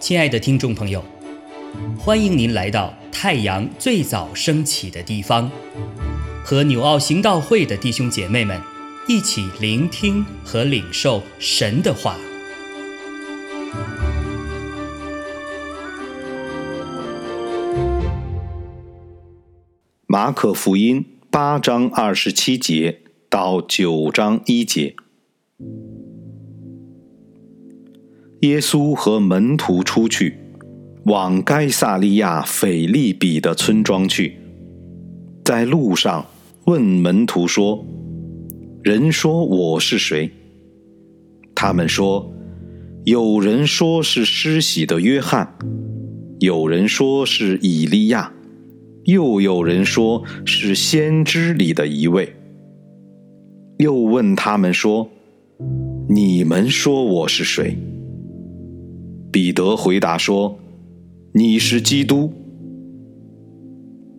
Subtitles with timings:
[0.00, 1.04] 亲爱的听众朋友，
[1.96, 5.48] 欢迎您来到太阳最早升起的地方，
[6.42, 8.60] 和纽奥行道会的弟兄姐妹们
[9.06, 12.16] 一起聆听和领受神的话。
[20.08, 24.96] 马可福音八章二十七节到九章一节。
[28.40, 30.38] 耶稣和门徒出去，
[31.04, 34.38] 往该萨利亚腓利比的村庄去。
[35.44, 36.24] 在路上，
[36.64, 37.84] 问门徒说
[38.82, 40.30] ：“人说我是谁？”
[41.54, 42.32] 他们说
[43.04, 45.58] ：“有人说是施洗的约翰，
[46.38, 48.32] 有人说是以利亚，
[49.04, 52.34] 又有人说是先知里的一位。”
[53.76, 55.10] 又问他们说
[56.08, 57.76] ：“你们说我是谁？”
[59.32, 60.58] 彼得回答说
[61.32, 62.32] ：“你是基督。”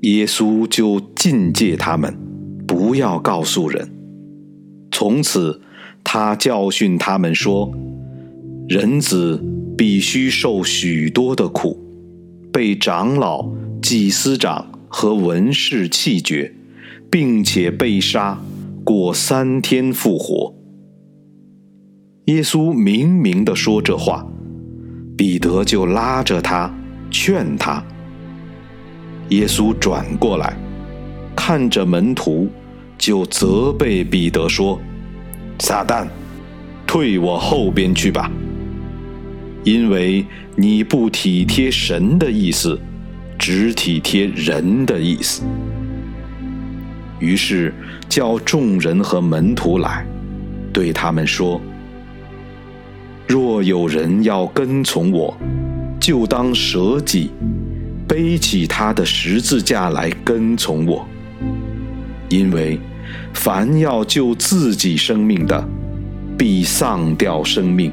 [0.03, 2.17] 耶稣就禁戒他们，
[2.65, 3.89] 不要告诉人。
[4.91, 5.61] 从此，
[6.03, 7.71] 他教训他们说
[8.67, 9.43] ：“人子
[9.77, 11.77] 必须受许多的苦，
[12.51, 13.51] 被长老、
[13.81, 16.53] 祭司长和文士弃绝，
[17.09, 18.41] 并且被杀，
[18.83, 20.55] 过三天复活。”
[22.25, 24.25] 耶稣明明的说这话。
[25.21, 26.67] 彼得就拉着他，
[27.11, 27.79] 劝他。
[29.29, 30.57] 耶稣转过来，
[31.35, 32.49] 看着门徒，
[32.97, 34.81] 就责备彼得说
[35.61, 36.07] ：“撒旦，
[36.87, 38.31] 退我后边去吧！
[39.63, 42.79] 因为你不体贴神的意思，
[43.37, 45.43] 只体贴人的意思。”
[47.21, 47.71] 于是
[48.09, 50.03] 叫众人和门徒来，
[50.73, 51.61] 对他们说。
[53.31, 55.33] 若有人要跟从我，
[56.01, 57.31] 就当舍己，
[58.05, 61.07] 背起他的十字架来跟从我。
[62.27, 62.77] 因为
[63.33, 65.65] 凡要救自己生命的，
[66.37, 67.89] 必丧掉生命；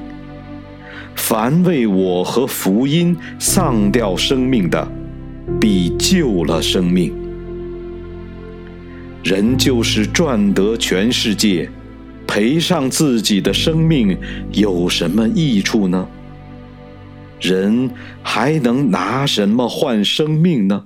[1.14, 4.90] 凡为我和福音丧掉生命的，
[5.60, 7.14] 必救了生命。
[9.22, 11.70] 人就是赚得全世界。
[12.28, 14.16] 赔上自己的生命
[14.52, 16.06] 有什么益处呢？
[17.40, 17.90] 人
[18.22, 20.84] 还能拿什么换生命呢？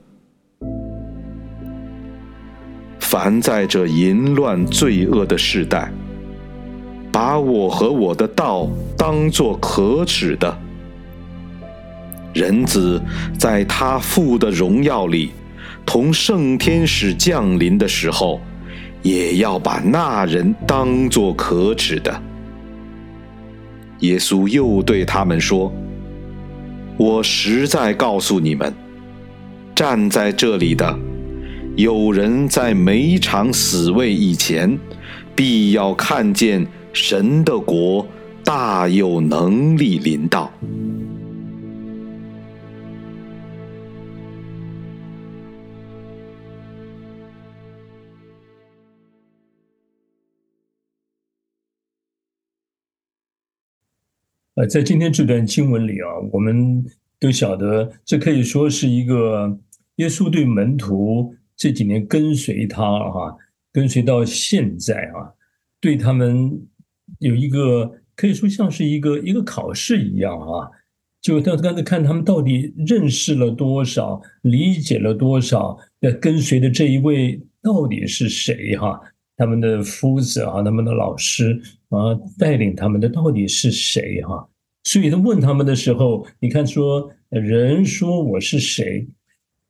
[3.00, 5.92] 凡在这淫乱罪恶的时代，
[7.10, 10.56] 把我和我的道当作可耻的，
[12.32, 13.03] 人子
[13.36, 15.32] 在他父的荣耀里，
[15.84, 18.41] 同圣天使降临的时候。
[19.02, 22.22] 也要把那人当作可耻的。
[24.00, 25.72] 耶稣又对他们说
[26.98, 28.72] ：“我实在告诉你们，
[29.74, 30.98] 站在这里的，
[31.76, 34.78] 有人在每场死位以前，
[35.34, 38.06] 必要看见神的国
[38.44, 40.50] 大有能力临到。”
[54.54, 56.84] 呃，在今天这段经文里啊，我们
[57.18, 59.58] 都晓得，这可以说是一个
[59.96, 63.34] 耶稣对门徒这几年跟随他哈，
[63.72, 65.32] 跟随到现在啊，
[65.80, 66.60] 对他们
[67.20, 70.68] 有一个可以说像是一个一个考试一样啊，
[71.22, 79.00] 就他刚才看他们到底认识了多少，理解了多少，要跟随的这一位到底是谁哈？
[79.37, 84.48] 他们的夫子啊，他们的老师啊，带领他们的到底是谁哈？
[84.84, 89.06] 所以他问他们的时候，你看说人说我是谁？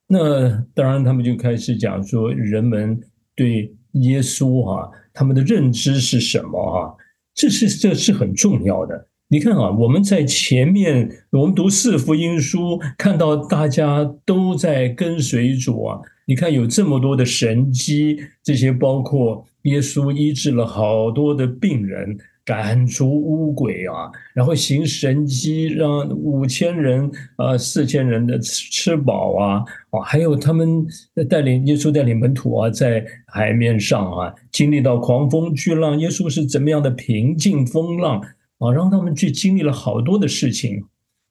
[0.07, 2.99] 那当然他们就开始讲说人们
[3.35, 6.93] 对耶稣哈，他们的认知是什么啊？
[7.33, 9.07] 这是这是很重要的。
[9.29, 15.99] 你看啊，我们在前面我们读四福音书，看到大家都在跟随主啊。
[16.25, 19.45] 你看有这么多的神迹，这些包括。
[19.63, 30.85] 耶稣医治了好多的病人，赶出污鬼啊，然后行神迹，让五千人啊、四千人的吃吃饱啊，啊，还有他们
[31.29, 38.19] 带领耶稣带领门徒啊，在海面上啊，经历到狂风巨浪，耶稣是怎么样的平静风浪
[38.57, 40.83] 啊，让他们去经历了好多的事情，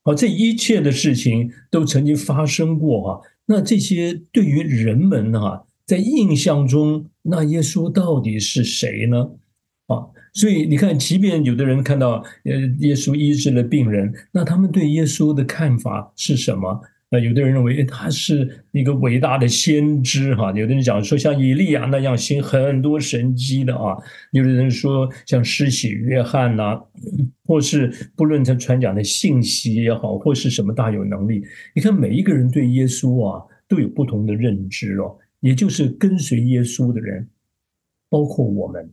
[0.04, 5.64] 啊，这一切的事情都曾经发生过哈，那这些对于人们哈。
[5.84, 9.28] 在印象中，那耶稣到底是谁呢？
[9.88, 16.80] 啊，所以你看，即便有的人看到呃耶稣医治了病人，那他们对耶稣的看法是什么？
[17.12, 23.94] 那有的人认为他是一个伟大的先知哈，有的人讲说像以利亚那样行很多神迹的啊，
[24.30, 26.80] 有的人说像施洗约翰呐，
[27.44, 31.44] 或是不论他传讲的信息也好，或是什么大有能力。
[31.74, 37.28] 你看每一个人对耶稣啊都有不同的认知哦，也就是跟随耶稣的人，
[38.08, 38.90] 包括我们。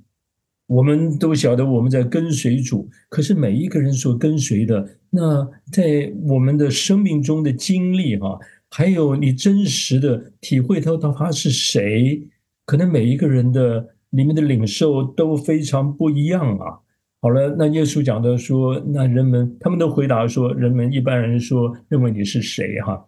[0.69, 8.37] 我们都晓得我们在跟随主，可是每一个人所跟随的，那在我们的生命中的经历哈，
[8.69, 12.21] 还有你真实的体会到到他是谁，
[12.67, 16.77] 可能每一个人的里面的领受都非常不一样啊。
[17.19, 23.07] 好了，那耶稣讲的说，那人们他们都回答说，人们一般人说认为你是谁哈？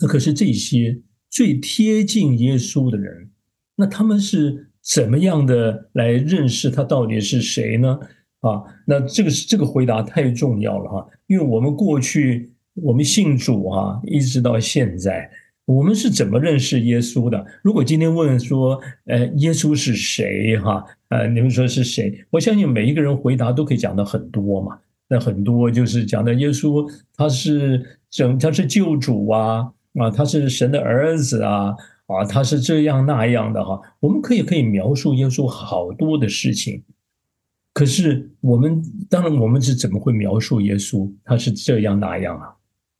[0.00, 1.00] 那可是这些
[1.30, 3.30] 最贴近耶稣的人，
[3.76, 4.71] 那他们是。
[4.82, 7.98] 怎么样的来认识他到底是谁呢？
[8.40, 15.30] 啊，那这个是这个回答太重要了哈，因为我们过去我们信主啊，一直到现在，
[15.64, 17.46] 我们是怎么认识耶稣的？
[17.62, 20.58] 如果今天问说，呃，耶稣是谁？
[20.58, 22.24] 哈，呃，你们说是谁？
[22.30, 24.76] 我相信每一个人回答都可以讲的很多嘛。
[25.08, 31.72] 那很多就是讲的耶稣，他是整他是救主啊，啊，他是神的儿子啊。
[32.12, 36.82] 啊，他是这样那样的哈，我们可以可以描述耶稣好多的事情，
[37.72, 41.10] 可是我们当然我们是怎么会描述耶稣？
[41.24, 42.54] 他是这样那样啊？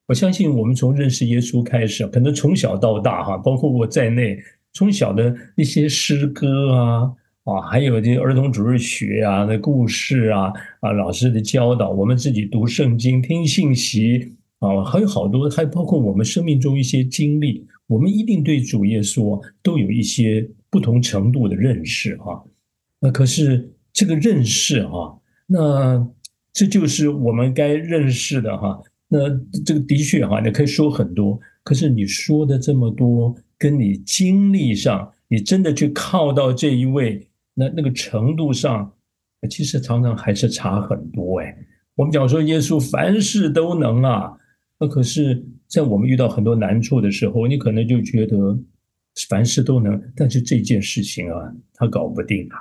[0.06, 4.38] 我相信我们从认识耶稣开始，可能从小到大哈，包括我在内，
[4.72, 7.12] 从小的一些诗歌啊
[7.44, 17.66] 啊，还有这儿童主日学啊的故事啊啊，老师的教导，我们自己读圣经、听信息啊，还有好多，还包括我们生命中一些经历。
[17.92, 22.42] 我们一定对主耶稣都有一些不同程度的认识哈，
[22.98, 26.08] 那可是这个认识哈，那
[26.54, 28.80] 这就是我们该认识的哈。
[29.08, 29.28] 那
[29.62, 38.90] 这个的确哈，你可以说很多，可是你说的这么多，跟你经历上，你真的去靠到这一位，那那个程度上，
[39.50, 41.54] 其实常常还是差很多哎。
[41.94, 44.32] 我们讲说耶稣凡事都能啊。
[44.80, 48.58] 那可是，在我们遇到很多难处的时候，你可能就觉得
[49.30, 52.58] 凡事都能，但是这件事情啊，他搞不定啊。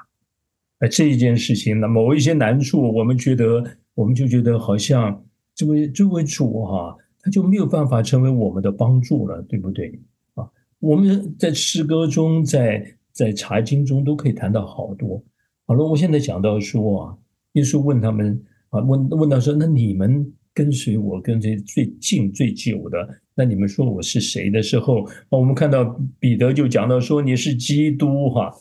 [0.80, 3.62] 哎，这一件事情，那某一些难处，我们觉得，
[3.96, 5.22] 我们就觉得好像
[5.54, 10.00] 这位这位主哈，他就没有办法成为我们的帮助了，对不对
[10.36, 10.50] 啊？
[10.80, 15.22] 我们在诗歌中，在在查经中都可以谈到好多。
[15.66, 17.18] 好了，我现在讲到说啊，
[17.54, 20.34] 耶稣问他们啊，问问到说，那你们。
[20.54, 25.84] 跟随我跟随最近最久的，那你们说我是谁的时候啊，我们看到
[26.20, 28.54] 彼得就讲到说你是基督哈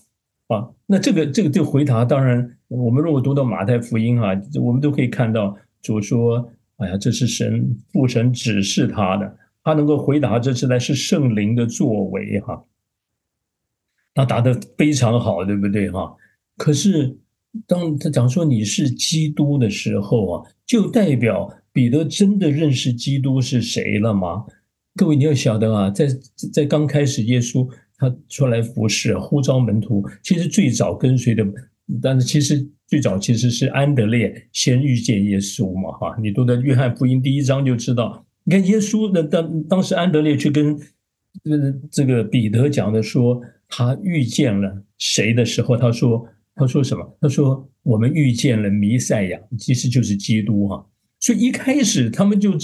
[0.46, 12.64] 啊，那这个这个这回答，当然我们如果读到马太福音哈，我们都可以看到主说，哎呀，这是神父神指示他的，他能够回答这是来是圣灵的作为哈，
[14.14, 16.14] 他答的非常好，对不对哈？
[16.56, 17.18] 可是
[17.66, 21.52] 当他讲说你是基督的时候啊，就代表。
[21.72, 24.44] 彼得真的认识基督是谁了吗？
[24.96, 26.08] 各位，你要晓得啊，在
[26.52, 31.46] 在刚开始，耶稣他出来服侍、呼召门徒，其实最早跟随的，
[32.02, 38.26] 但是其实最早其实是安德烈先遇见耶稣嘛，哈，你读的约翰福音第一章就知道。
[38.42, 40.74] 你看耶稣的当当时安德烈去跟
[41.44, 47.16] 呃这个彼得讲的说，他遇见了谁的时候，他说他说什么？
[47.20, 50.84] 他说我们遇见了弥赛亚，其实就是基督哈。
[51.20, 52.54] 所以一开始他们就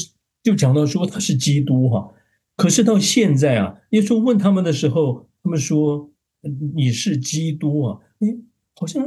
[0.42, 2.12] 就讲到说他是基督哈，
[2.56, 6.10] 可是到现在啊，耶稣问他们的时候，他们说
[6.74, 8.28] 你是基督啊，哎，
[8.74, 9.04] 好像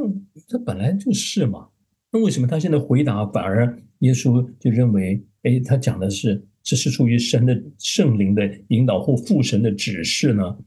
[0.48, 1.68] 他本来就是嘛，
[2.12, 10.58] 那为什么他现在回答反而耶稣就认为，哎，他讲的是这是出于神的圣灵的引导或父神的指示呢？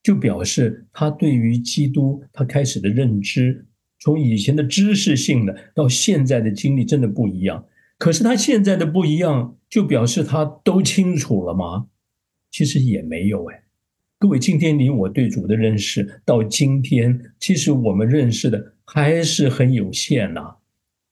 [0.00, 3.66] 就表示他对于基督他开始的认知，
[3.98, 7.64] 从以前的知识性的到现在的经历真的不一样。
[7.98, 11.86] 可是他现在的不一样，就表示他都清楚了吗？
[12.50, 13.64] 其实也没有哎。
[14.20, 20.54] 各位，今天你我对主的认识到今天，其实我们认识的还是很有限呐。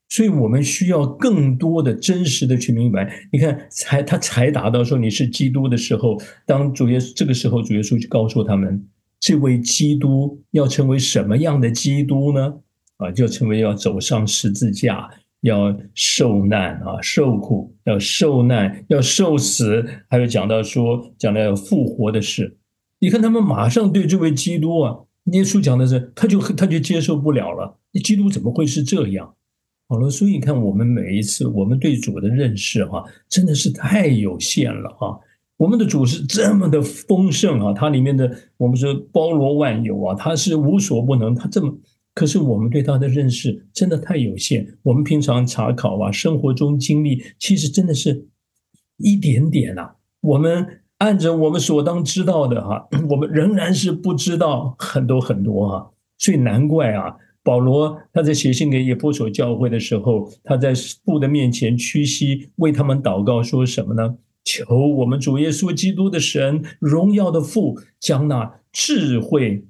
[0.08, 3.28] 所以我们需要更多的真实的去明白。
[3.32, 6.16] 你看，才他才达到说你是基督的时候，
[6.46, 8.88] 当主耶稣这个时候，主耶稣就告诉他们，
[9.18, 12.54] 这位基督要成为什么样的基督呢？
[12.98, 15.10] 啊，就成为要走上十字架。
[15.46, 22.58] 要受难啊，受苦，要受难，要受死，还有讲到说讲到要复活的事。
[22.98, 27.78] 你看他们马上对这位基督啊，耶稣讲的是，他就他就接受不了了。
[27.92, 29.34] 那基督怎么会是这样？
[29.88, 35.16] 好了，所以你看我们每一次我们对主的认识哈，真的是太有限了哈。
[35.56, 41.72] 我们的主是这么的丰盛啊，它里面的我们说包罗万有啊，它是无所不能，它这么。
[42.16, 48.26] 可是我们对他的认识真的太有限，我们平常查考啊，生活中经历，其实真的是
[48.96, 49.96] 一点点啊。
[50.23, 55.87] 我们按着我们所当知道的哈， 我们仍然是不知道很多很多啊。
[56.16, 60.73] 所以难怪啊，保罗他在写信给耶波所教会的时候，他在
[61.04, 64.16] 父的面前屈膝为他们祷告，说什么呢？
[64.42, 69.66] 求我们主耶稣基督的神荣耀的父，将那智慧。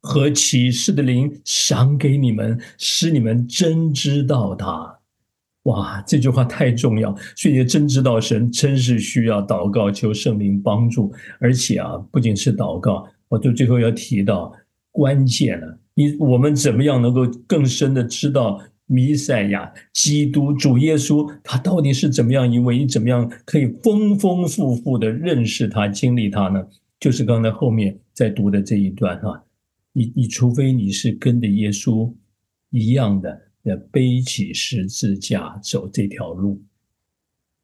[0.00, 4.98] 和启示的灵赏给你们，使你们真知道他。
[5.64, 11.12] 哇，这句话太重要，所以真知道神真是需要祷告，求圣灵帮助。
[11.40, 14.52] 而且啊，不仅是祷告，我就最后要提到
[14.90, 15.78] 关键了。
[15.94, 22.78] 你我们怎么样能够更深的知道弥赛亚、基督、主耶稣他到底是怎么样一位？
[22.78, 26.64] 你怎么样可以丰丰富富的认识他、经历他呢？
[26.98, 29.42] 就是刚才后面在读的这一段哈。
[29.98, 32.14] 你你除非你是跟着耶稣
[32.70, 36.62] 一样的，要背起十字架走这条路。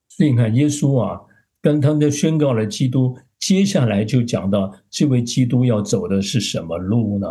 [0.08, 1.20] 所以你看，耶稣啊，
[1.60, 7.26] 跟他们宣告了基督，接下来就讲到这位基督要走的是什么路呢？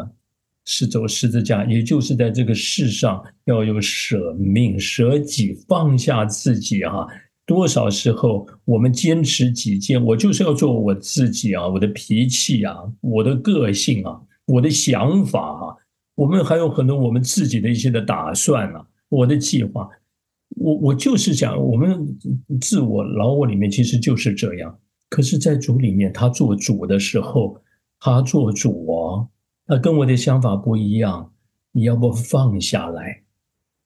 [0.64, 7.06] 是走十字架，也就是在这个世上要有舍命、舍己、放下自己啊。
[7.46, 14.22] 多少时候我们坚持己见，我就是要做我自己啊，我的脾气啊，我的个性啊。
[14.54, 15.64] 我的想法啊，
[16.16, 19.90] 我们还有很多我们自己的一些的打算啊，我的计划，
[20.58, 22.18] 我我就是讲，我们
[22.62, 24.80] 自我老我里面其实就是这样。
[25.10, 27.62] 可是，在主里面，他做主的时候，
[28.00, 29.30] 他做主哦，
[29.66, 31.32] 他跟我的想法不一样，
[31.72, 33.24] 你要不放下来？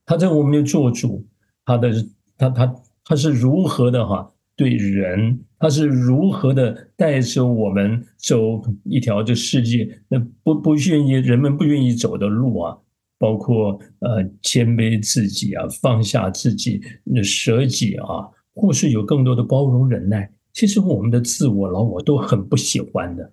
[0.05, 1.25] 他在我们的做主，
[1.65, 1.91] 他的
[2.37, 4.31] 他他他是如何的哈？
[4.57, 12.75] 对人，他是如何的带着我们走一条这世界那不不愿意人们不愿意走的路啊？
[13.19, 16.81] 包括呃谦卑自己啊，放下自己，
[17.23, 20.29] 舍己啊，或是有更多的包容忍耐。
[20.53, 23.31] 其实我们的自我老我都很不喜欢的。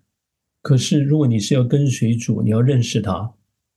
[0.60, 3.32] 可是如果你是要跟随主，你要认识他，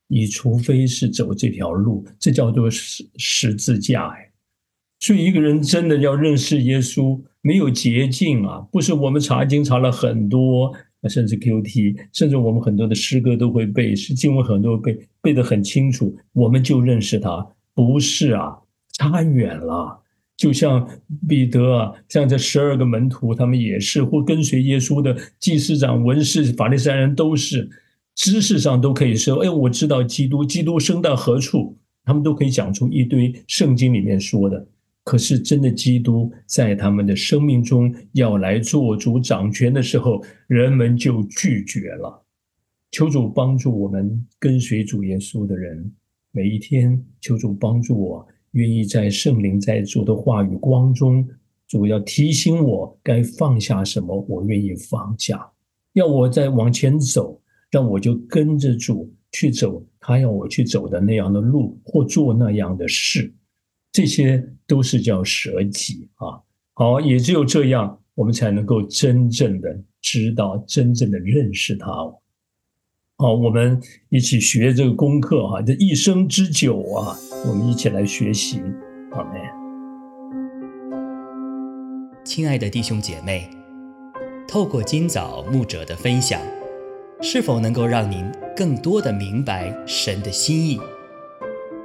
[0.08, 4.27] 你除非是走这条路，这叫做十十字架哎。
[5.00, 7.22] 所以一个人真的要认识耶稣。
[7.42, 8.60] 没有捷径啊！
[8.74, 10.70] 不是我们查经查了很多，
[11.08, 17.48] 甚至 Q T，甚至我们很多的诗歌都会背，是经文很多背背得很清楚，我们就认识他。
[17.74, 18.58] 不是啊，
[18.98, 20.04] 差远了。
[20.36, 20.86] 就像
[21.26, 27.70] 彼得啊，像这十二个门徒，他们也是或跟随耶稣的祭司长、文士、法利赛人，都是
[28.14, 34.68] 知识上都可以说，哎，我知道基督，基督生到何处，他们都可以讲出一堆圣经里面说的。
[35.08, 42.26] 可是，真的基督在他们的生命中要来做主掌权的时候，人们就拒绝了。
[42.92, 45.90] 求主帮助我们跟随主耶稣的人，
[46.34, 51.26] 每一天求主帮助我，愿意在圣灵在主的话语光中，
[51.70, 55.50] 主要提醒我该放下什么，我愿意放下。
[55.94, 63.34] 要我再往前走，让我就跟着主去走他要我去走的那样的路，或做那样的事。
[63.98, 66.38] 这些都是叫舍己啊！
[66.76, 71.92] 好，也只有这样，我们才能够真正的知道、真正的认识他。
[73.18, 78.62] 好，我们一起学这个功课哈，这一生之久啊，我们一起来学习。
[79.12, 79.40] 好嘞，
[82.24, 83.50] 亲爱的弟兄姐妹，
[84.48, 86.40] 透过今早牧者的分享，
[87.20, 90.80] 是否能够让您更多的明白神的心意？